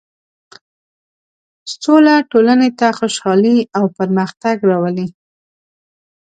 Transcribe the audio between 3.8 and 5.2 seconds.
پرمختګ راولي.